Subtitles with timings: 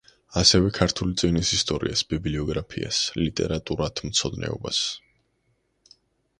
[0.41, 4.85] ასევე ქართული წიგნის ისტორიას, ბიბლიოგრაფიას, ლიტერატურათმცოდნეობას.